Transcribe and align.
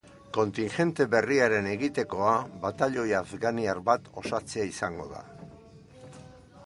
Kontingente 0.35 1.05
berriaren 1.15 1.67
egitekoa 1.73 2.31
batailoi 2.65 3.05
afganiar 3.21 3.83
bat 3.91 4.09
osatzea 4.23 4.67
izango 4.73 5.07
da. 5.15 5.23